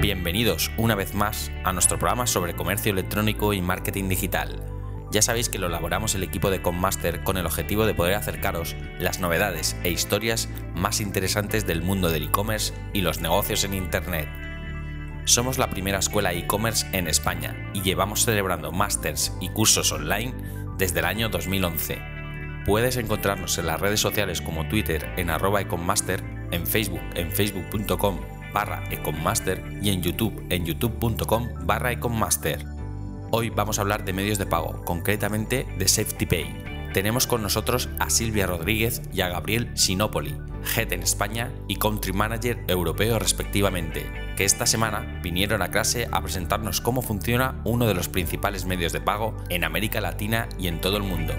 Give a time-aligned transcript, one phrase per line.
[0.00, 4.62] Bienvenidos una vez más a nuestro programa sobre comercio electrónico y marketing digital.
[5.10, 8.76] Ya sabéis que lo elaboramos el equipo de Commaster con el objetivo de poder acercaros
[8.98, 14.28] las novedades e historias más interesantes del mundo del e-commerce y los negocios en Internet.
[15.24, 20.34] Somos la primera escuela e-commerce en España y llevamos celebrando másters y cursos online
[20.76, 21.98] desde el año 2011.
[22.66, 28.35] Puedes encontrarnos en las redes sociales como Twitter en arroba econmaster, en Facebook en facebook.com
[28.56, 32.64] barra econmaster y en YouTube en youtube.com barra econmaster.
[33.30, 36.88] Hoy vamos a hablar de medios de pago, concretamente de SafetyPay.
[36.94, 40.38] Tenemos con nosotros a Silvia Rodríguez y a Gabriel Sinopoli,
[40.74, 46.22] Head en España y Country Manager europeo respectivamente, que esta semana vinieron a clase a
[46.22, 50.80] presentarnos cómo funciona uno de los principales medios de pago en América Latina y en
[50.80, 51.34] todo el mundo.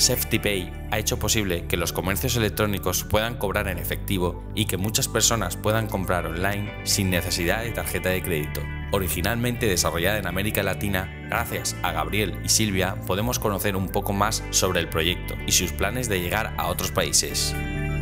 [0.00, 5.08] SafetyPay ha hecho posible que los comercios electrónicos puedan cobrar en efectivo y que muchas
[5.08, 8.62] personas puedan comprar online sin necesidad de tarjeta de crédito.
[8.92, 14.42] Originalmente desarrollada en América Latina, gracias a Gabriel y Silvia podemos conocer un poco más
[14.50, 17.54] sobre el proyecto y sus planes de llegar a otros países.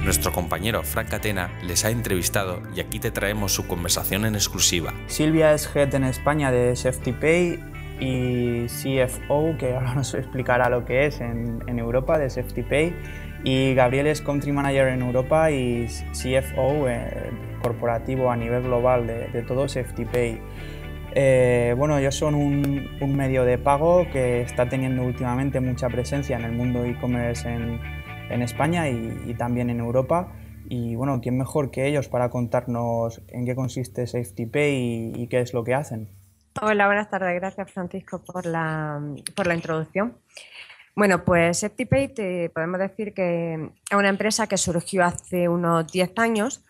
[0.09, 4.95] Nuestro compañero Frank Catena les ha entrevistado y aquí te traemos su conversación en exclusiva.
[5.09, 11.07] Silvia es head en España de SafetyPay y CFO, que ahora nos explicará lo que
[11.07, 12.95] es en, Europa de SafetyPay.
[13.45, 17.31] Y Gabriel es Country Manager en Europa y CFO eh,
[17.63, 20.41] corporativo a nivel global de, todo SafetyPay.
[21.15, 26.45] Eh, bueno, ellos son un, medio de pago que está teniendo últimamente mucha presencia en
[26.45, 30.33] el mundo e-commerce en, España y, también en Europa.
[30.69, 35.55] Y bueno, ¿quién mejor que ellos para contarnos en qué consiste SafetyPay y qué es
[35.55, 36.18] lo que hacen?
[36.61, 37.35] Hola, buenas tardes.
[37.37, 39.01] Gracias, Francisco, por la,
[39.37, 40.19] por la introducción.
[40.97, 46.13] Bueno, pues SafetyPay te podemos decir que es una empresa que surgió hace unos 10
[46.17, 46.65] años.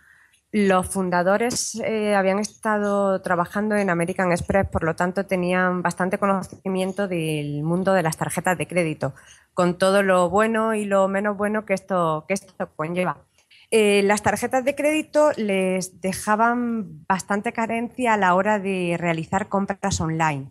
[0.52, 7.08] Los fundadores eh, habían estado trabajando en American Express, por lo tanto tenían bastante conocimiento
[7.08, 9.14] del mundo de las tarjetas de crédito,
[9.54, 13.27] con todo lo bueno y lo menos bueno que esto, que esto conlleva.
[13.70, 20.00] Eh, las tarjetas de crédito les dejaban bastante carencia a la hora de realizar compras
[20.00, 20.50] online.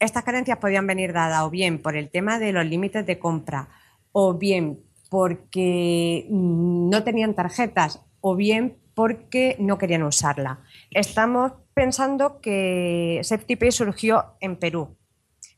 [0.00, 3.68] Estas carencias podían venir dadas o bien por el tema de los límites de compra,
[4.10, 4.80] o bien
[5.10, 10.60] porque no tenían tarjetas, o bien porque no querían usarla.
[10.90, 14.96] Estamos pensando que SafetyPay surgió en Perú.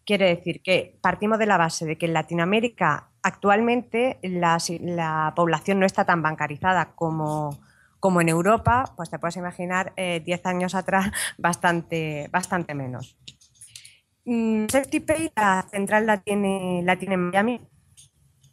[0.04, 5.84] Quiere decir que partimos de la base de que en Latinoamérica Actualmente la, población no
[5.84, 7.58] está tan bancarizada como,
[7.98, 13.18] como en Europa, pues te puedes imaginar 10 eh, años atrás bastante, bastante menos.
[14.26, 17.60] Mm, SafetyPay, la central la tiene, la tiene en Miami.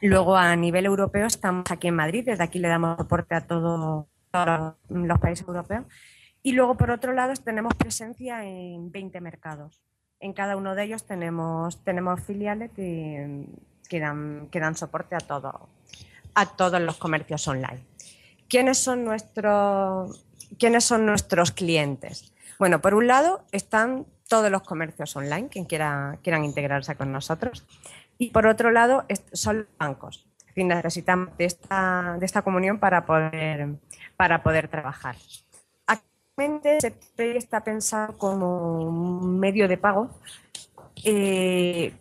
[0.02, 4.08] Luego a nivel europeo estamos aquí en Madrid, desde aquí le damos soporte a todos
[4.90, 5.86] los países europeos.
[6.42, 9.84] Y luego por otro lado tenemos presencia en 20 mercados.
[10.20, 12.72] En cada uno de ellos tenemos, tenemos filiales
[13.90, 15.70] que dan, soporte a, todo,
[16.36, 17.86] a todos los comercios online.
[18.50, 20.26] ¿Quiénes son, nuestros,
[20.58, 22.34] ¿Quiénes son nuestros clientes?
[22.60, 27.66] Bueno, por un lado están todos los comercios online, quien quiera, quieran integrarse con nosotros.
[28.18, 30.26] Y por otro lado son los bancos.
[30.56, 33.76] necesitamos de esta, de esta comunión para poder,
[34.16, 35.16] para poder trabajar.
[35.88, 40.10] Actualmente se está pensado como un medio de pago
[41.04, 41.94] eh,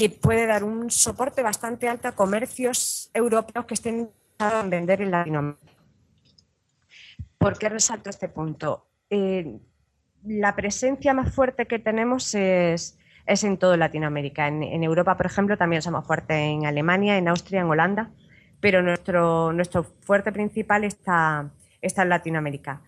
[0.00, 5.10] que puede dar un soporte bastante alto a comercios europeos que estén en vender en
[5.10, 5.72] Latinoamérica.
[7.36, 8.86] ¿Por qué resalto este punto?
[9.10, 9.58] Eh,
[10.24, 14.48] la presencia más fuerte que tenemos es, en toda Latinoamérica.
[14.48, 18.10] En, Europa, por ejemplo, también somos fuertes en Alemania, en Austria, en Holanda,
[18.58, 21.50] pero nuestro, nuestro fuerte principal está,
[21.82, 22.80] está en Latinoamérica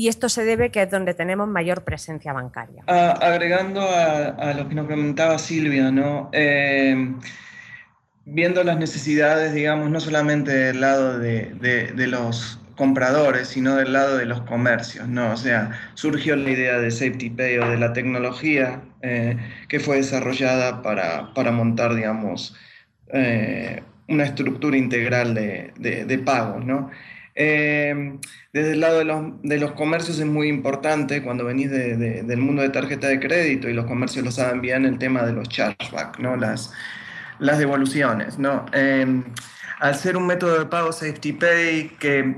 [0.00, 2.82] y esto se debe que es donde tenemos mayor presencia bancaria.
[2.86, 5.92] Ah, agregando a, lo que nos comentaba Silvia.
[6.32, 7.12] Eh,
[8.24, 14.24] viendo las necesidades, digamos, no solamente del lado de, los compradores, sino del lado de
[14.24, 15.32] los comercios, ¿no?
[15.32, 19.36] O sea, surgió la idea de Safety Pay o de la tecnología eh,
[19.68, 22.56] que fue desarrollada para, para montar, digamos,
[23.12, 26.90] eh, una estructura integral de, de pagos, ¿no?
[27.34, 28.18] Eh,
[28.52, 32.38] desde el lado de los, de los, comercios es muy importante cuando venís de, del
[32.38, 35.48] mundo de tarjeta de crédito y los comercios lo saben bien el tema de los
[35.48, 36.36] chargeback, ¿no?
[36.36, 36.72] las,
[37.38, 38.38] las devoluciones.
[38.38, 38.66] ¿no?
[38.72, 39.22] Eh,
[39.78, 42.36] al ser un método de pago Safety Pay que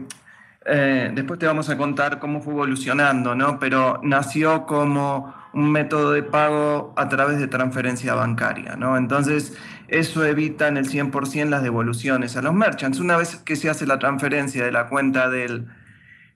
[0.67, 3.59] eh, después te vamos a contar cómo fue evolucionando, ¿no?
[3.59, 8.77] pero nació como un método de pago a través de transferencia bancaria.
[8.77, 8.97] ¿no?
[8.97, 9.57] Entonces,
[9.93, 12.99] eso evita en el 100% las devoluciones a los merchants.
[12.99, 15.67] Una vez que se hace la transferencia de la cuenta del,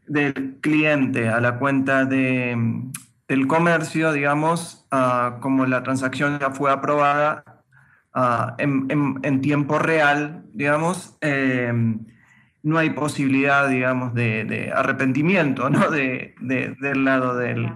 [0.06, 2.54] del cliente a la cuenta de,
[3.28, 7.62] del comercio, digamos, ah, como la transacción ya fue aprobada
[8.12, 12.04] ah, en, tiempo real, digamos, em,
[12.62, 15.90] no hay posibilidad, digamos, de, arrepentimiento, ¿no?
[15.90, 17.72] De, del lado del...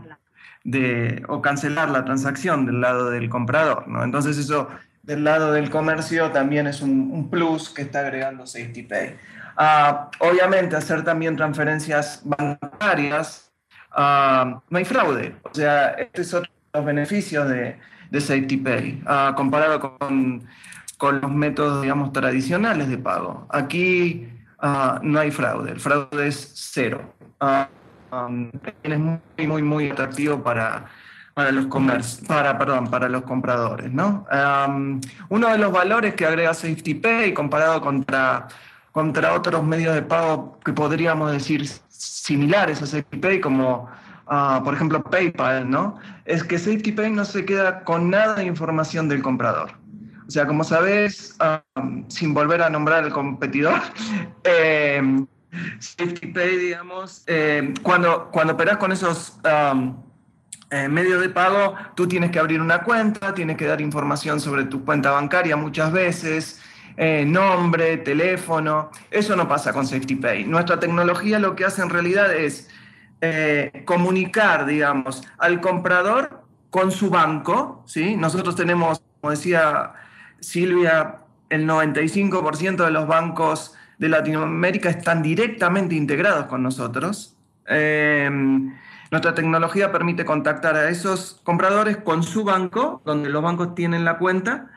[0.62, 4.04] De, o cancelar la transacción del lado del comprador, ¿no?
[4.04, 4.68] Entonces eso
[5.10, 9.16] del lado del comercio también es un, plus que está agregando SafetyPay.
[9.56, 13.50] Ah, obviamente hacer también transferencias bancarias,
[13.90, 17.76] ah, no hay fraude, o sea, este es otro de los beneficios de,
[18.08, 20.46] de SafetyPay, ah, comparado con,
[20.96, 23.48] con los métodos, digamos, tradicionales de pago.
[23.50, 24.28] Aquí
[25.02, 27.14] no hay fraude, el fraude es cero.
[28.82, 30.86] Es muy, muy, muy atractivo para,
[31.40, 31.66] para los
[32.28, 34.26] para, perdón, para los compradores, ¿no?
[35.30, 38.46] uno de los valores que agrega SafetyPay comparado contra,
[38.92, 43.88] contra otros medios de pago que podríamos decir similares a SafetyPay, como
[44.26, 45.98] ah, por ejemplo PayPal, ¿no?
[46.26, 49.70] Es que SafetyPay no se queda con nada de información del comprador.
[50.28, 51.38] O sea, como sabes,
[51.74, 53.80] um, sin volver a nombrar al competidor,
[54.44, 55.24] eh,
[55.78, 60.09] SafetyPay, digamos, eh, cuando, cuando operas con esos um,
[60.70, 64.64] eh, medios de pago, tú tienes que abrir una cuenta, tienes que dar información sobre
[64.64, 66.60] tu cuenta bancaria muchas veces,
[67.26, 68.90] nombre, teléfono.
[69.10, 70.44] Eso no pasa con SafetyPay.
[70.44, 72.68] Nuestra tecnología lo que hace en realidad es
[73.86, 78.16] comunicar, digamos, al comprador con su banco, ¿sí?
[78.16, 79.92] Nosotros tenemos, como decía
[80.40, 81.20] Silvia,
[81.50, 87.36] el 95% de los bancos de Latinoamérica están directamente integrados con nosotros.
[87.66, 88.74] Em,
[89.10, 94.18] nuestra tecnología permite contactar a esos compradores con su banco, donde los bancos tienen la
[94.18, 94.70] cuenta.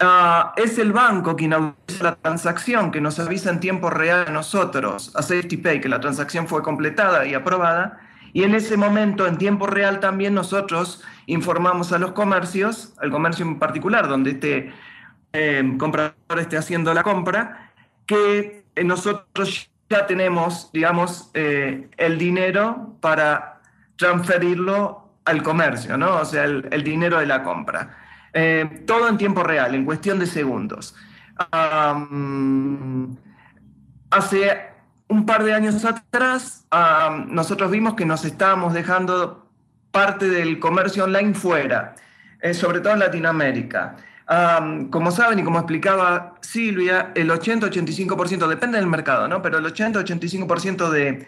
[0.00, 4.30] Ah, es el banco quien autoriza la transacción, que nos avisa en tiempo real a
[4.30, 8.00] nosotros, a SafetyPay, que la transacción fue completada y aprobada.
[8.32, 13.44] Y en ese momento, en tiempo real, también nosotros informamos a los comercios, al comercio
[13.44, 14.72] en particular, donde este
[15.32, 17.72] eh, comprador esté haciendo la compra,
[18.06, 23.49] que eh, nosotros ya tenemos, digamos, eh, el dinero para
[24.00, 26.16] transferirlo al comercio, ¿no?
[26.16, 27.98] O sea, el, dinero de la compra.
[28.32, 30.96] Eh, todo en tiempo real, en cuestión de segundos.
[34.10, 34.70] hace
[35.08, 36.66] un par de años atrás,
[37.26, 39.46] nosotros vimos que nos estábamos dejando
[39.90, 41.94] parte del comercio online fuera,
[42.52, 43.96] sobre todo en Latinoamérica
[44.90, 49.42] como saben y como explicaba Silvia, el 80-85%, depende del mercado, ¿no?
[49.42, 51.26] Pero el 80-85% de,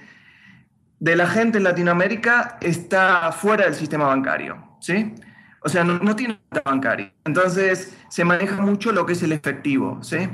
[1.02, 5.12] de la gente en Latinoamérica está fuera del sistema bancario, ¿sí?
[5.60, 7.12] O sea, no, tiene cuenta bancaria.
[7.24, 10.28] Entonces, se maneja mucho lo que es el efectivo, ¿sí?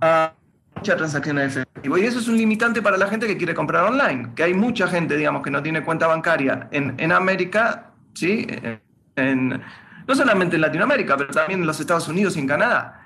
[0.00, 0.30] Uh,
[0.76, 1.98] mucha transacción en efectivo.
[1.98, 4.86] Y eso es un limitante para la gente que quiere comprar online, que hay mucha
[4.86, 8.46] gente, digamos, que no tiene cuenta bancaria en, en América, ¿sí?
[9.16, 9.60] En,
[10.06, 13.02] no solamente en Latinoamérica, pero también en los Estados Unidos y en Canadá,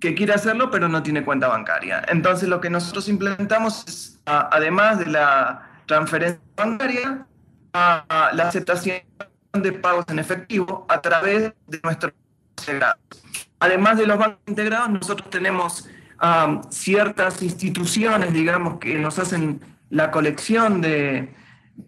[0.00, 2.02] que quiere hacerlo pero no tiene cuenta bancaria.
[2.08, 7.26] Entonces lo que nosotros implementamos es, además de la transferencia bancaria,
[7.72, 9.02] la aceptación
[9.52, 12.12] de pagos en efectivo a través de nuestros
[12.58, 13.00] integrados.
[13.58, 15.88] Además de los bancos integrados, nosotros tenemos
[16.70, 19.60] ciertas instituciones, digamos, que nos hacen
[19.90, 21.34] la colección de,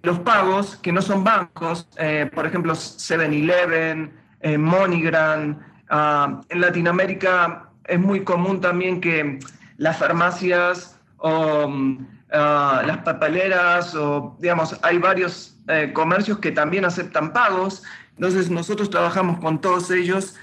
[0.03, 7.68] los pagos que no son bancos, eh, por ejemplo 7-Eleven, eh, MoneyGram, ah, en Latinoamérica
[7.89, 9.41] es muy común también que
[9.77, 16.85] las farmacias o mm, ah, las papeleras o digamos, hay varios eh, comercios que también
[16.85, 17.83] aceptan pagos,
[18.17, 20.37] entonces nosotros trabajamos con todos ellos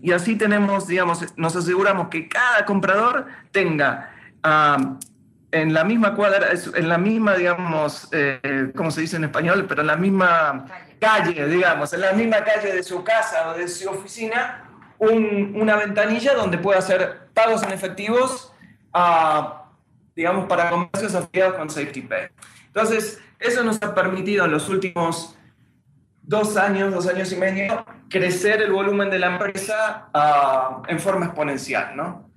[0.00, 4.12] y así tenemos, digamos, nos aseguramos que cada comprador tenga
[5.50, 9.66] en la misma cuadra, en la misma, digamos, eh, ¿cómo se dice en español?
[9.68, 10.66] Pero en la misma
[11.00, 14.64] calle, digamos, en la misma calle de su casa o de su oficina,
[15.10, 18.52] una ventanilla donde pueda hacer pagos en efectivos,
[20.14, 22.28] digamos, para comercios afiliados con SafetyPay.
[22.66, 25.36] Entonces, eso nos ha permitido en los últimos
[26.22, 31.26] dos años, dos años y medio, crecer el volumen de la empresa ah, en forma
[31.26, 32.30] exponencial, ¿no?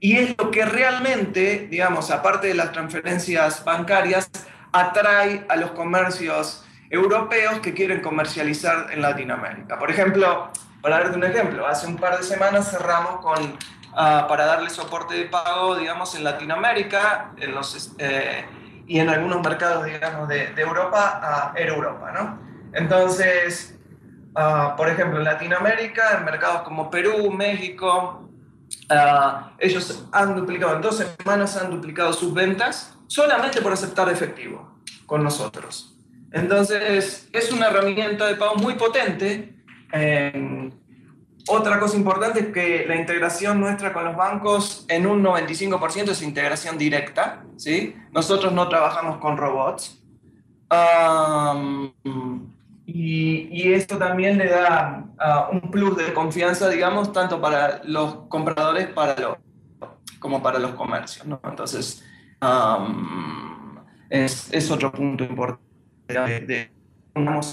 [0.00, 4.30] y es lo que realmente, digamos, aparte de las transferencias bancarias,
[4.72, 9.78] atrae a los comercios europeos que quieren comercializar en Latinoamérica.
[9.78, 10.50] Por ejemplo,
[10.82, 13.56] para darte un ejemplo, hace un par de semanas cerramos con,
[13.94, 17.32] ah, para darle soporte de pago, digamos, en Latinoamérica
[17.98, 18.44] eh,
[18.86, 22.38] y en algunos mercados, digamos, de, Europa a Europa, ¿no?
[22.72, 23.78] Entonces,
[24.34, 28.22] ah, por ejemplo, en Latinoamérica, en mercados como Perú, México,
[28.88, 34.76] Ah, ellos han duplicado, en dos semanas han duplicado sus ventas solamente por aceptar efectivo
[35.06, 35.96] con nosotros.
[36.32, 39.61] Entonces, es una herramienta de pago muy potente.
[41.48, 46.22] Otra cosa importante es que la integración nuestra con los bancos en un 95% es
[46.22, 47.44] integración directa.
[47.56, 47.96] ¿sí?
[48.12, 49.98] Nosotros no trabajamos con robots.
[52.86, 58.88] y, esto también le da ah, un plus de confianza, digamos, tanto para los compradores
[58.88, 59.38] para
[60.18, 61.26] como para los comercios.
[61.26, 61.40] ¿no?
[61.44, 62.04] Entonces,
[64.10, 66.70] es, es otro punto importante de,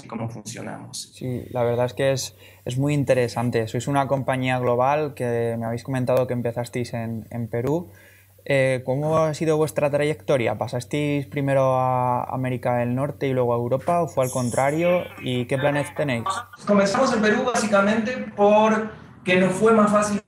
[0.06, 1.12] cómo funcionamos.
[1.14, 3.68] Sí, la verdad es que es, es, muy interesante.
[3.68, 7.90] Sois una compañía global que me habéis comentado que empezasteis en, en Perú.
[8.44, 10.56] Eh, ¿Cómo ha sido vuestra trayectoria?
[10.56, 15.04] ¿Pasasteis primero a América del Norte y luego a Europa o fue al contrario?
[15.22, 16.24] ¿Y qué planes tenéis?
[16.66, 20.22] Comenzamos en Perú básicamente porque nos fue más fácil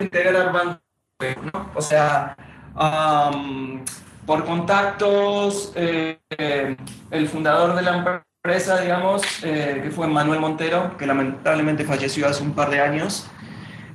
[0.00, 0.82] integrar bancos.
[1.52, 1.70] ¿no?
[1.74, 2.36] O sea,
[4.26, 6.18] por contactos, eh,
[7.10, 12.42] el fundador de la empresa, digamos, eh, que fue Manuel Montero, que lamentablemente falleció hace
[12.42, 13.28] un par de años,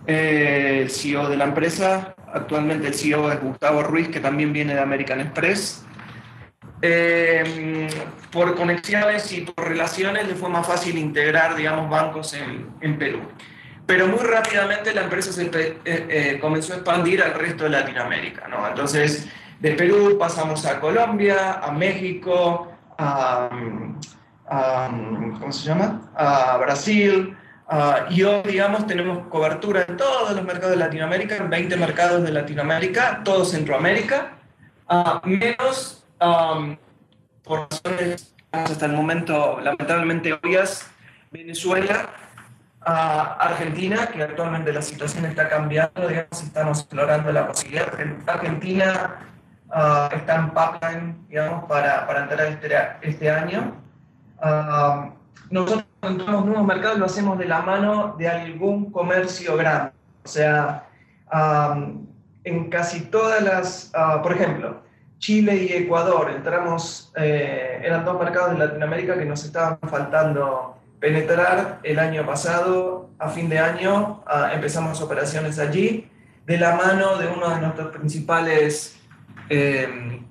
[0.05, 4.75] eh, el CEO de la empresa, actualmente el CEO es Gustavo Ruiz, que también viene
[4.75, 5.85] de American Express.
[8.31, 13.19] por conexiones y por relaciones le fue más fácil integrar, digamos, bancos en, en Perú.
[13.85, 18.67] Pero muy rápidamente la empresa se comenzó a expandir al resto de Latinoamérica, ¿no?
[18.67, 19.29] Entonces,
[19.61, 23.49] de Perú pasamos a Colombia, a México, a,
[25.39, 26.01] ¿cómo se llama?
[26.15, 27.35] A Brasil.
[28.09, 32.31] y hoy, digamos, tenemos cobertura en todos los mercados de Latinoamérica, en 20 mercados de
[32.31, 34.33] Latinoamérica, todo Centroamérica,
[35.23, 36.05] menos
[37.43, 40.87] por razones hasta el momento lamentablemente obvias,
[41.31, 42.09] Venezuela,
[42.85, 47.87] Argentina, que actualmente la situación está cambiando, digamos, estamos explorando la posibilidad.
[48.27, 49.15] Argentina
[49.69, 52.69] uh, está en pipeline, digamos, para, para entrar este,
[53.01, 53.82] este año.
[54.43, 55.11] Uh,
[55.49, 59.91] nosotros entramos nuevos mercados lo hacemos de la mano de algún comercio grande.
[60.23, 60.87] O sea,
[61.33, 62.05] um,
[62.43, 64.81] en casi todas las, uh, por ejemplo,
[65.19, 71.79] Chile y Ecuador, entramos, eh, eran dos mercados de Latinoamérica que nos estaban faltando penetrar
[71.83, 76.09] el año pasado, a fin de año, uh, empezamos operaciones allí,
[76.45, 78.99] de la mano de uno de nuestros principales
[79.49, 80.23] Em,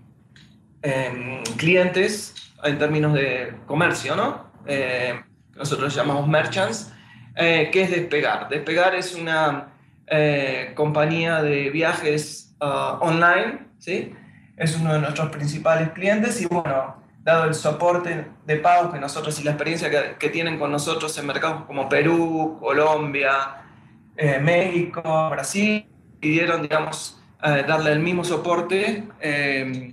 [0.82, 4.52] em, clientes en términos de comercio, ¿no?
[4.66, 5.20] Eh,
[5.54, 6.92] nosotros llamamos merchants,
[7.34, 8.48] eh, que es Despegar.
[8.48, 9.68] Despegar es una
[10.06, 14.14] eh, compañía de viajes uh, online, ¿sí?
[14.56, 19.38] Es uno de nuestros principales clientes y bueno, dado el soporte de pago que nosotros
[19.40, 23.64] y la experiencia que, que tienen con nosotros en mercados como Perú, Colombia,
[24.40, 25.86] México, Brasil,
[26.20, 29.92] pidieron, digamos, darle el mismo soporte eh,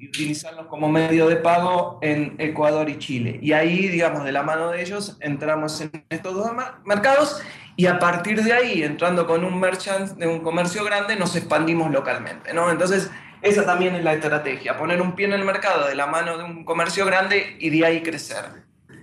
[0.00, 3.38] y utilizarlos como medio de pago en Ecuador y Chile.
[3.42, 6.50] Y ahí, digamos, de la mano de ellos, entramos en estos dos
[6.86, 7.42] mercados
[7.76, 11.90] y a partir de ahí, entrando con un merchant de un comercio grande, nos expandimos
[11.90, 12.70] localmente, ¿no?
[12.70, 13.10] Entonces,
[13.42, 16.44] esa también es la estrategia, poner un pie en el mercado de la mano de
[16.44, 18.46] un comercio grande y de ahí crecer.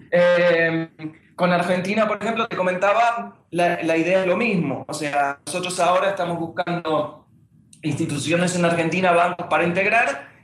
[0.10, 0.90] Eh,
[1.36, 4.84] con Argentina, por ejemplo, te comentaba, la, la, idea es lo mismo.
[4.88, 7.28] O sea, nosotros ahora estamos buscando
[7.84, 10.37] instituciones en Argentina, bancos para integrar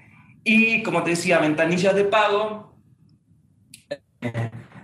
[0.44, 2.74] y, como te decía, ventanillas de pago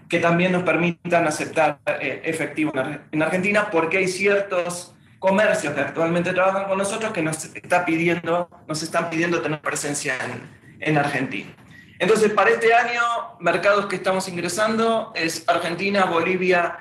[0.09, 2.71] que también nos permitan aceptar eh, efectivo
[3.11, 8.49] en Argentina, porque hay ciertos comercios que actualmente trabajan con nosotros que nos, está pidiendo,
[8.67, 10.41] nos están pidiendo tener presencia en,
[10.79, 11.53] en Argentina.
[11.99, 13.01] Entonces, para este año,
[13.39, 16.77] mercados que estamos ingresando es Argentina, Bolivia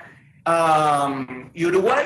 [1.53, 2.05] y Uruguay.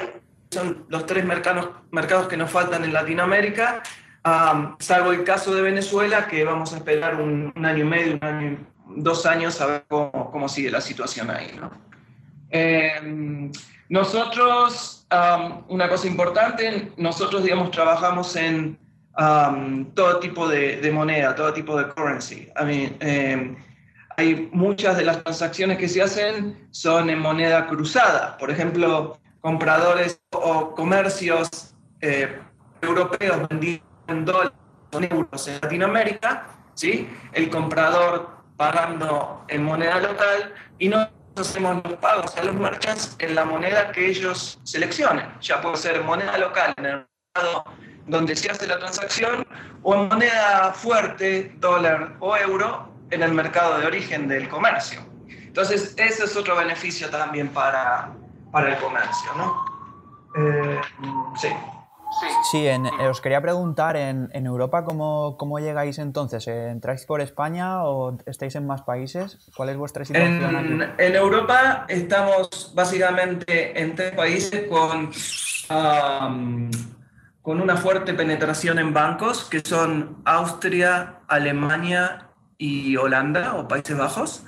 [0.50, 3.82] Son los tres mercados, mercados que nos faltan en Latinoamérica,
[4.78, 8.58] salvo el caso de Venezuela, que vamos a esperar un, año y medio, un año,
[8.96, 11.58] dos años a ver cómo, sigue la situación ahí.
[12.50, 13.50] Em,
[13.88, 15.06] nosotros,
[15.68, 18.78] una cosa importante, nosotros, digamos, trabajamos en
[19.94, 22.48] todo tipo de, moneda, todo tipo de currency.
[22.56, 23.56] I em,
[24.16, 28.36] hay muchas de las transacciones que se hacen son en moneda cruzada.
[28.38, 32.38] Por ejemplo, compradores o comercios eh,
[32.82, 34.52] europeos vendiendo en dólares
[34.92, 37.08] o euros en Latinoamérica, ¿sí?
[37.32, 43.34] el comprador pagando en moneda local y no hacemos los pagos a los merchants en
[43.34, 45.26] la moneda que ellos seleccionen.
[45.40, 47.64] Ya puede ser moneda local en el mercado
[48.06, 49.46] donde se hace la transacción
[49.82, 55.00] o en moneda fuerte, dólar o euro, en el mercado de origen del comercio.
[55.28, 58.10] Entonces, ese es otro beneficio también para,
[58.50, 59.64] para el comercio, ¿no?
[60.34, 60.80] Eh,
[61.36, 61.48] sí.
[62.50, 66.46] Sí, en, eh, os quería preguntar, en, Europa, ¿cómo, ¿cómo, llegáis entonces?
[66.46, 69.38] ¿Entráis por España o estáis en más países?
[69.56, 70.92] ¿Cuál es vuestra situación en, aquí?
[70.98, 75.10] En Europa estamos básicamente en tres países con,
[77.40, 82.28] con una fuerte penetración en bancos, que son Austria, Alemania
[82.58, 84.44] y Holanda o Países Bajos.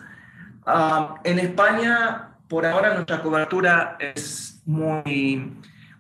[1.24, 5.52] en España, por ahora, nuestra cobertura es muy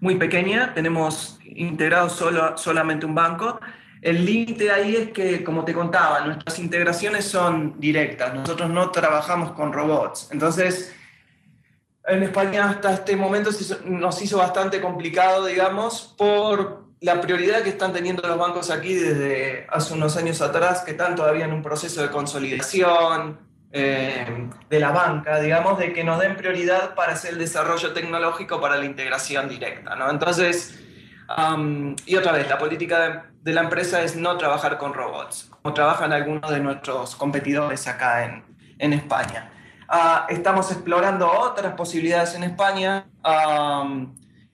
[0.04, 3.58] muy pequeña, tenemos integrado solo, solamente un banco.
[4.02, 9.52] El límite ahí es que, como te contaba, nuestras integraciones son directas, nosotros no trabajamos
[9.52, 10.28] con robots.
[10.30, 10.94] Entonces,
[12.06, 13.48] en España hasta este momento
[13.86, 19.66] nos hizo bastante complicado, digamos, por la prioridad que están teniendo los bancos aquí desde
[19.70, 23.38] hace unos años atrás, que están todavía en un proceso de consolidación,
[23.76, 28.60] eh, de la banca, digamos, de que nos den prioridad para hacer el desarrollo tecnológico
[28.60, 30.08] para la integración directa, ¿no?
[30.08, 30.80] Entonces,
[32.06, 36.12] y otra vez, la política de, la empresa es no trabajar con robots, como trabajan
[36.12, 38.44] algunos de nuestros competidores acá en,
[38.78, 39.50] en España.
[39.88, 43.06] Ah, estamos explorando otras posibilidades en España,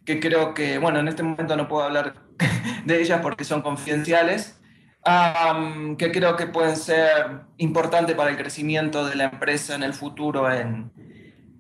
[0.07, 2.15] que creo que, bueno, en este momento no puedo hablar
[2.87, 4.60] de ellas porque son confidenciales,
[5.03, 10.51] que creo que pueden ser importantes para el crecimiento de la empresa en el futuro
[10.53, 10.93] en,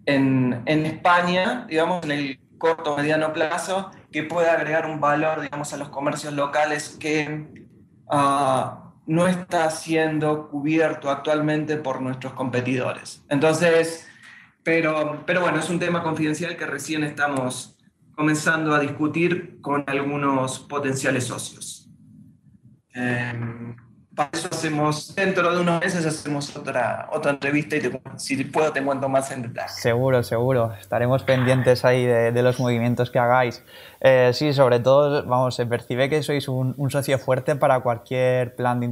[0.07, 5.77] en, España, digamos, en el corto mediano plazo, que pueda agregar un valor, digamos, a
[5.77, 7.67] los comercios locales que
[8.09, 13.25] ah, no está siendo cubierto actualmente por nuestros competidores.
[13.29, 14.07] Entonces,
[14.63, 17.79] pero, pero bueno, es un tema confidencial que recién estamos
[18.15, 21.80] comenzando a discutir con algunos potenciales socios.
[22.95, 23.77] Em,
[24.15, 27.81] para eso hacemos, dentro de unos meses hacemos otra, otra entrevista y
[28.17, 29.73] si puedo te cuento más en detalle.
[29.73, 30.75] Seguro, seguro.
[30.81, 33.65] Estaremos pendientes ahí de, los movimientos que hagáis.
[34.01, 38.81] Eh, sí, sobre todo, vamos, se percibe que sois un, socio fuerte para cualquier plan
[38.81, 38.87] de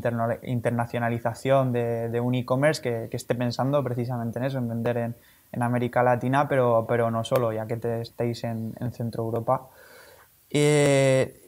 [0.44, 5.14] internacionalización de, un e-commerce que, esté pensando precisamente en eso, en vender en,
[5.60, 9.66] América Latina, pero, pero no solo, ya que te, estéis en, Centro Europa.
[10.50, 11.47] Eh,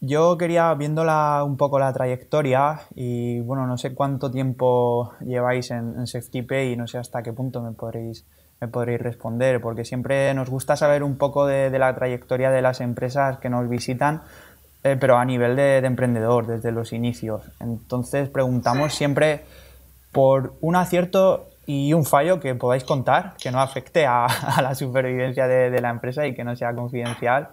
[0.00, 1.02] yo quería, viendo
[1.44, 6.76] un poco la trayectoria, y bueno, no sé cuánto tiempo lleváis en, en SafetyPay y
[6.76, 8.24] no sé hasta qué punto me podréis,
[8.60, 12.80] me podréis responder, porque siempre nos gusta saber un poco de, la trayectoria de las
[12.80, 14.22] empresas que nos visitan,
[14.84, 17.42] eh, pero a nivel de, emprendedor, desde los inicios.
[17.60, 19.44] Entonces preguntamos siempre
[20.12, 24.26] por un acierto y un fallo que podáis contar, que no afecte a,
[24.62, 27.50] la supervivencia de, la empresa y que no sea confidencial.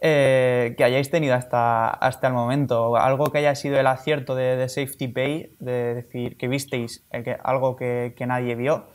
[0.00, 4.68] Eh, que hayáis tenido hasta, hasta el momento, algo que haya sido el acierto de,
[4.68, 8.86] Safety Pay, de decir que visteis eh, algo que, nadie vio,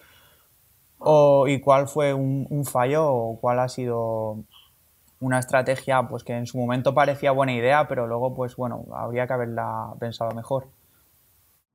[0.99, 4.45] o, y cuál fue un, fallo o cuál ha sido
[5.19, 9.27] una estrategia pues que en su momento parecía buena idea, pero luego pues bueno, habría
[9.27, 10.69] que haberla pensado mejor.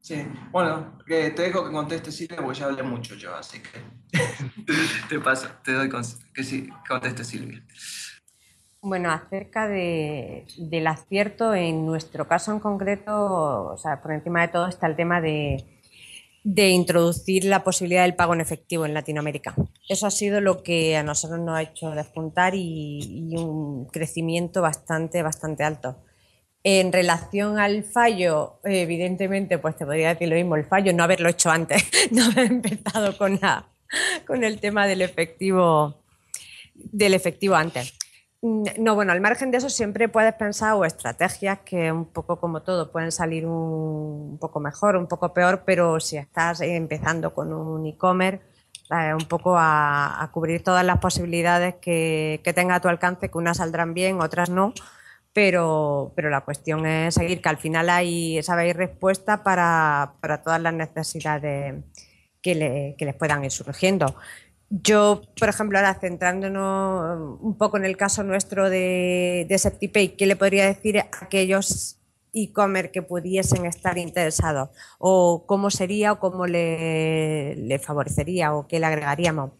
[0.00, 3.82] Sí, bueno, te dejo que conteste Silvia porque ya hablé mucho yo, así que
[5.10, 5.90] te paso, te doy
[6.32, 7.62] que sí, conteste Silvia.
[8.80, 14.68] Bueno, acerca del acierto, en nuestro caso en concreto, o sea, por encima de todo
[14.68, 15.64] está el tema de,
[16.44, 19.54] introducir la posibilidad del pago en efectivo en Latinoamérica.
[19.88, 25.22] Eso ha sido lo que a nosotros nos ha hecho despuntar y, un crecimiento bastante,
[25.22, 25.96] bastante alto.
[26.62, 31.28] En relación al fallo, evidentemente, pues te podría decir lo mismo, el fallo no haberlo
[31.28, 33.40] hecho antes, no haber empezado con,
[34.24, 36.00] con el tema del efectivo,
[36.74, 37.92] del efectivo antes.
[38.40, 42.38] Mm, no, bueno, al margen de eso siempre puedes pensar o estrategias que un poco
[42.38, 47.52] como todo pueden salir un, poco mejor, un poco peor, pero si estás empezando con
[47.52, 48.40] un e-commerce,
[48.90, 53.58] eh, un poco a, cubrir todas las posibilidades que, tenga a tu alcance, que unas
[53.58, 54.72] saldrán bien, otras no,
[55.32, 60.74] pero, pero la cuestión es seguir, que al final hay, sabéis, respuesta para, todas las
[60.74, 61.84] necesidades
[62.42, 64.14] que, que les puedan ir surgiendo.
[64.70, 70.26] Yo, por ejemplo, ahora centrándonos un poco en el caso nuestro de, de SeptiPay, ¿qué
[70.26, 71.98] le podría decir a aquellos
[72.34, 74.68] e-commerce que pudiesen estar interesados?
[74.98, 79.52] ¿O cómo sería o cómo le, favorecería o qué le agregaríamos?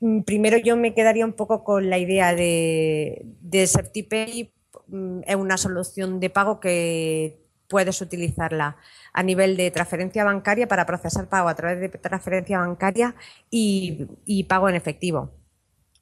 [0.00, 4.52] Mm, primero yo me quedaría un poco con la idea de, de SeptiPay,
[4.88, 8.76] mm, es una solución de pago que puedes utilizarla
[9.12, 13.14] a nivel de transferencia bancaria para procesar pago a través de transferencia bancaria
[13.50, 15.30] y, pago en efectivo.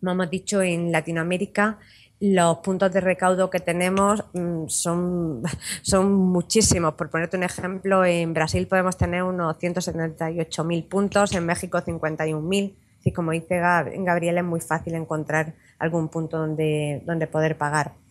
[0.01, 1.79] Como hemos dicho, en Latinoamérica
[2.21, 5.43] los puntos de recaudo que tenemos mm, son,
[5.83, 6.95] son muchísimos.
[6.95, 12.77] Por ponerte un ejemplo, en Brasil podemos tener unos 178.000 puntos, en México 51.000.
[13.01, 18.04] Así como dice Gabriel, es muy fácil encontrar algún punto donde, donde poder pagar.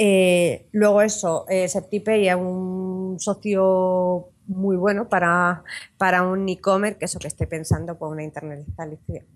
[0.00, 5.64] Eh, luego eso, eh, Septipay es un socio muy bueno para,
[5.98, 8.22] para un e-commerce que eso que esté pensando por una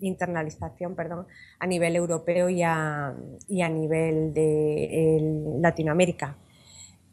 [0.00, 1.26] internalización, perdón,
[1.58, 3.14] a nivel europeo y a,
[3.48, 6.38] nivel de Latinoamérica.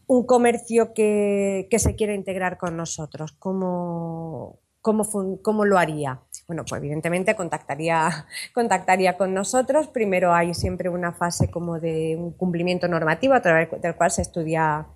[0.08, 5.04] Un comercio que, se quiere integrar con nosotros, ¿cómo, cómo,
[5.42, 6.22] cómo lo haría?
[6.50, 9.88] Bueno, pues evidentemente contactaría, contactaría con nosotros.
[9.88, 14.24] Primero hay siempre una fase como de un cumplimiento normativo a través del cual se
[14.24, 14.88] estudia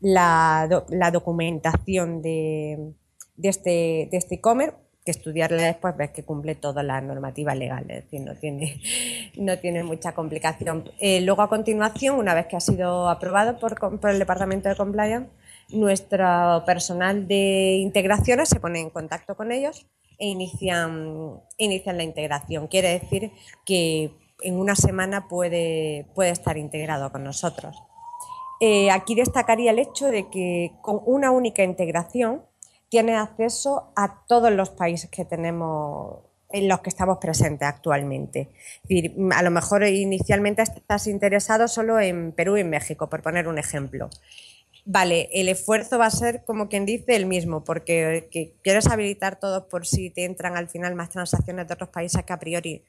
[0.00, 0.66] la,
[1.12, 2.94] documentación de,
[3.42, 8.22] este este e-commerce, que estudiarla después ves que cumple toda la normativa legal, es decir,
[8.22, 8.80] no tiene,
[9.36, 10.90] no tiene mucha complicación.
[11.00, 14.76] Eh, luego a continuación, una vez que ha sido aprobado por, por el Departamento de
[14.76, 15.28] Compliance,
[15.68, 19.86] nuestro personal de integraciones se pone en contacto con ellos
[20.26, 22.66] inician, inician la integración.
[22.68, 23.32] Quiere decir
[23.64, 27.82] que en una semana puede, puede estar integrado con nosotros.
[28.60, 32.42] Eh, aquí destacaría el hecho de que con una única integración
[32.88, 36.18] tiene acceso a todos los países que tenemos
[36.50, 38.50] en los que estamos presentes actualmente.
[39.32, 44.08] a lo mejor inicialmente estás interesado solo en Perú y México, por poner un ejemplo.
[44.86, 48.28] Vale, el esfuerzo va a ser, como quien dice, el mismo, porque
[48.62, 52.32] quieres habilitar todos por si te entran al final más transacciones de otros países que
[52.34, 52.84] a priori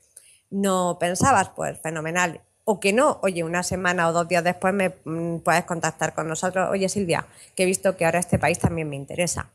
[0.50, 2.42] no pensabas, pues fenomenal.
[2.66, 6.28] O que no, oye, una semana o dos días después me mm, puedes contactar con
[6.28, 6.68] nosotros.
[6.70, 9.52] Oye, Silvia, que he visto que ahora este país también me interesa.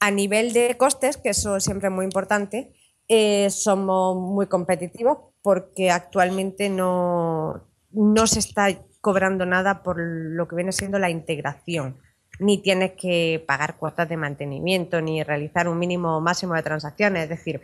[0.00, 2.72] A nivel de costes, que eso siempre es muy importante,
[3.06, 8.68] eh, somos muy competitivos porque actualmente no, no se está
[9.06, 11.96] cobrando nada por lo que viene siendo la integración.
[12.40, 17.22] Ni tienes que pagar cuotas de mantenimiento, ni realizar un mínimo o máximo de transacciones.
[17.22, 17.60] Es decir,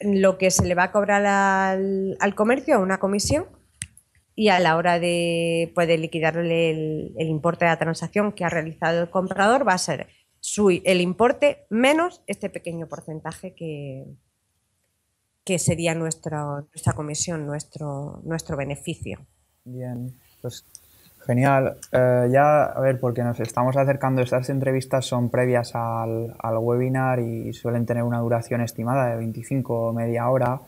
[0.00, 3.46] lo que se le va a cobrar al, comercio es una comisión
[4.34, 9.02] y a la hora de, puede liquidarle el, importe de la transacción que ha realizado
[9.02, 10.08] el comprador va a ser
[10.58, 14.04] el importe menos este pequeño porcentaje que,
[15.44, 16.64] que sería nuestra
[16.96, 19.24] comisión, nuestro, nuestro beneficio.
[19.64, 20.18] Bien.
[20.42, 20.64] Pues
[21.24, 21.76] genial.
[21.92, 27.52] Eh, ya, a ver, porque nos estamos acercando, estas entrevistas son previas al, webinar y
[27.54, 30.60] suelen tener una duración estimada de 25 o media hora.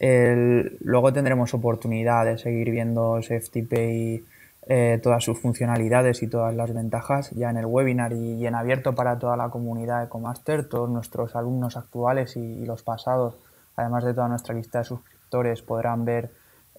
[0.00, 4.24] luego tendremos oportunidad de seguir viendo SafetyPay,
[4.68, 8.94] eh, todas sus funcionalidades y todas las ventajas ya en el webinar y, en abierto
[8.94, 13.36] para toda la comunidad de Ecomaster, todos nuestros alumnos actuales y, los pasados,
[13.74, 16.30] además de toda nuestra lista de suscriptores, podrán ver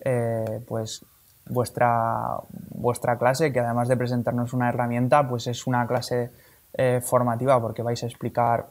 [0.06, 1.06] eh, pues
[1.46, 2.38] vuestra,
[2.72, 6.32] vuestra clase, que además de presentarnos una herramienta, pues es una clase
[6.74, 8.68] eh, formativa porque vais a explicar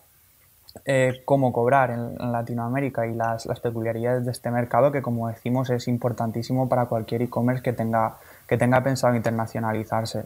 [0.86, 5.70] eh, cómo cobrar en, Latinoamérica y las, las, peculiaridades de este mercado, que como decimos
[5.70, 8.16] es importantísimo para cualquier e-commerce que tenga,
[8.48, 10.24] que tenga pensado internacionalizarse.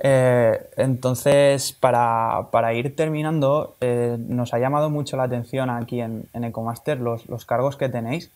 [0.00, 6.44] Eh, entonces, para, para, ir terminando, nos ha llamado mucho la atención aquí en, en
[6.44, 8.30] Ecomaster los, los cargos que tenéis.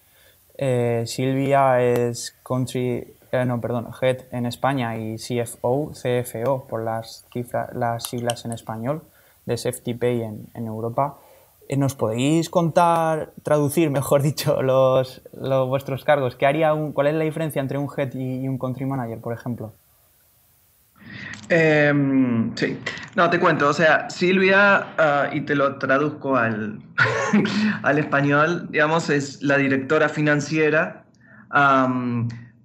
[1.04, 7.74] Silvia es Country eh, no, perdón, Head en España y CFO, CFO por las, cifras,
[7.74, 9.00] las siglas en español
[9.46, 10.20] de Safety Pay
[10.52, 11.16] en, Europa.
[11.66, 16.36] Eh, ¿Nos podéis contar, traducir, mejor dicho, los, los vuestros cargos?
[16.36, 19.32] ¿Qué haría un, ¿Cuál es la diferencia entre un Head y, un Country Manager, por
[19.32, 19.72] ejemplo?
[21.48, 22.78] Em, sí,
[23.16, 26.80] no, te cuento, o sea, Silvia, ah, y te lo traduzco al,
[27.82, 31.04] al español, digamos, es la directora financiera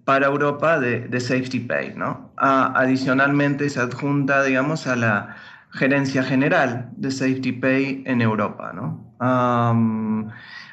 [0.08, 1.96] para Europa de, de Safety Pay.
[1.98, 2.32] ¿no?
[2.38, 5.36] adicionalmente se adjunta, digamos, a la
[5.72, 8.72] gerencia general de Safety Pay en Europa.
[8.74, 9.04] ¿no?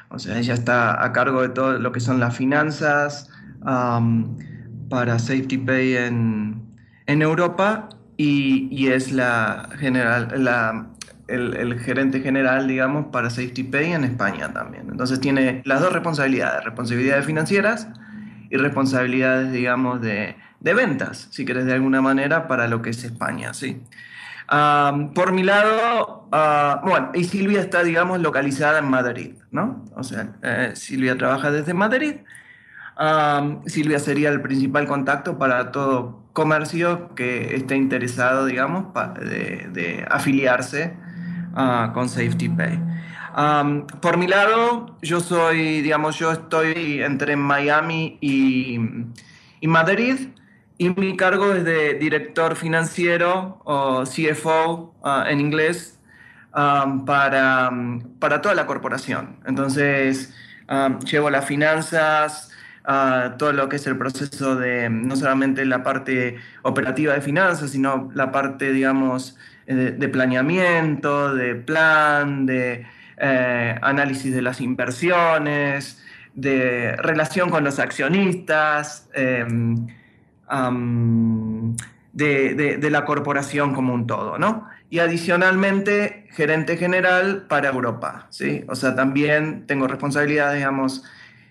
[0.07, 3.29] o sea, ella está a cargo de todo lo que son las finanzas
[4.89, 6.61] para Safety Pay en,
[7.05, 10.87] en Europa y, y, es la general, la,
[11.27, 14.87] el, el, gerente general, digamos, para Safety Pay en España también.
[14.89, 17.89] Entonces tiene las dos responsabilidades, responsabilidades financieras
[18.49, 23.03] y responsabilidades, digamos, de, de ventas, si querés de alguna manera, para lo que es
[23.03, 23.81] España, ¿sí?
[24.47, 29.83] por mi lado, ah, bueno, y Silvia está, digamos, localizada en Madrid, ¿no?
[29.95, 32.17] O sea, eh, Silvia trabaja desde Madrid.
[33.65, 40.95] Silvia sería el principal contacto para todo comercio que esté interesado, digamos, de, de afiliarse
[41.53, 42.79] uh, con Safety Pay
[44.01, 48.79] por mi lado, yo soy, digamos, yo estoy entre Miami y,
[49.67, 50.29] Madrid
[50.77, 55.99] y mi cargo es de director financiero o CFO ah, en inglés
[56.51, 57.71] para,
[58.19, 59.37] para toda la corporación.
[59.45, 60.33] Entonces,
[61.05, 62.51] llevo las finanzas
[63.37, 68.11] todo lo que es el proceso de no solamente la parte operativa de finanzas, sino
[68.13, 72.85] la parte, digamos, de, planeamiento, de plan, de
[73.17, 76.01] eh, análisis de las inversiones,
[76.33, 79.87] de relación con los accionistas, em,
[82.11, 84.67] de, la corporación como un todo, ¿no?
[84.89, 88.63] Y adicionalmente, gerente general para Europa, ¿sí?
[88.67, 91.03] O sea, también tengo responsabilidades, digamos,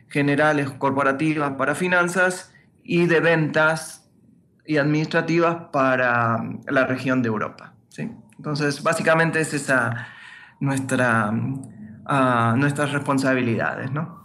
[0.09, 4.09] generales corporativas para finanzas y de ventas
[4.67, 8.11] y administrativas para la región de Europa, ¿sí?
[8.37, 10.09] Entonces, básicamente es esa
[10.65, 14.25] nuestra, uh, nuestras responsabilidades, ¿no?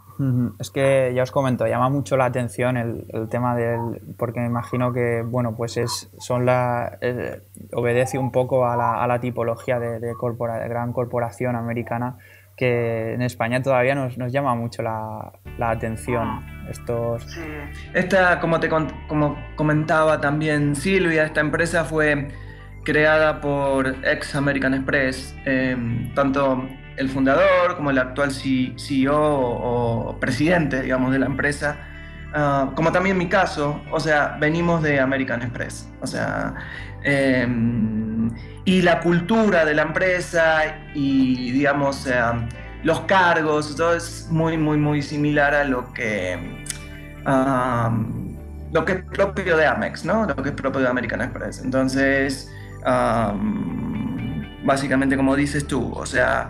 [0.60, 4.48] Es que ya os comento, llama mucho la atención el, el, tema del, porque me
[4.48, 9.22] imagino que, bueno, pues es, son la, eh, obedece un poco a la, a la
[9.22, 12.18] tipología de, de, corpora, de, gran corporación americana
[12.58, 16.42] que en España todavía nos, nos llama mucho la, la atención.
[16.70, 17.26] Estos...
[17.94, 22.28] Esta, como te como comentaba también Silvia, esta empresa fue
[22.84, 30.82] creada por ex American Express, em, tanto el fundador como el actual CEO o, presidente,
[30.82, 31.78] digamos, de la empresa,
[32.34, 36.56] ah, como también mi caso, o sea, venimos de American Express, o sea,
[37.04, 38.30] em,
[38.66, 40.64] y la cultura de la empresa
[40.94, 42.08] y, digamos,
[42.84, 46.66] los cargos, todo es muy, muy, muy similar a lo que...
[48.72, 50.26] lo que es propio de Amex, ¿no?
[50.26, 51.62] Lo que es propio de American Express.
[51.64, 52.50] Entonces,
[54.64, 56.50] básicamente como dices tú, o sea,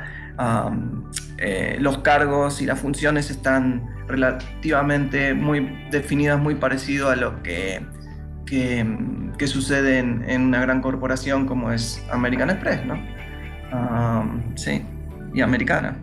[1.38, 7.86] eh, los cargos y las funciones están relativamente muy definidas, muy parecido a lo que,
[8.46, 13.20] que, sucede en, una gran corporación como es American Express, ¿no?
[14.56, 14.82] sí,
[15.34, 15.96] y americana,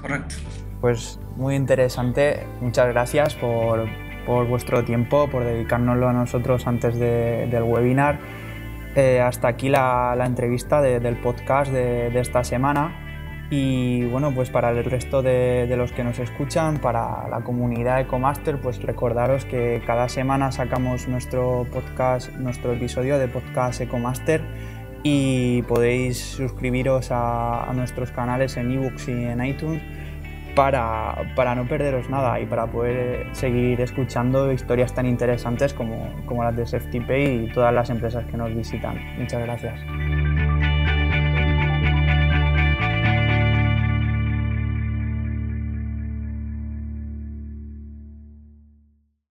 [0.00, 0.36] correcto.
[0.80, 3.86] Pues muy interesante, muchas gracias por,
[4.26, 8.18] por vuestro tiempo, por dedicárnoslo a nosotros antes del webinar.
[8.94, 12.98] Eh, hasta aquí la, entrevista del podcast de, esta semana.
[13.50, 18.58] Y bueno, pues para el resto de, los que nos escuchan, para la comunidad Ecomaster,
[18.60, 24.42] pues recordaros que cada semana sacamos nuestro podcast, nuestro episodio de podcast Ecomaster
[25.02, 29.82] y podéis suscribiros a, a nuestros canales en ebooks y en iTunes
[30.54, 36.44] para, para, no perderos nada y para poder seguir escuchando historias tan interesantes como, como
[36.44, 38.96] las de SafetyPay y todas las empresas que nos visitan.
[39.18, 39.80] Muchas gracias.